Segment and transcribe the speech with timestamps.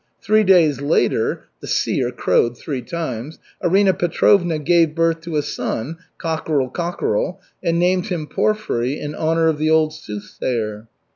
[0.19, 5.97] Three days later (the seer crowed three times!) Arina Petrovna gave birth to a son
[6.17, 6.69] ("cockerel!
[6.69, 10.87] cockerel!") and named him Porfiry in honor of the old soothsayer.